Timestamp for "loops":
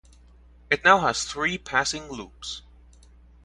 2.11-2.63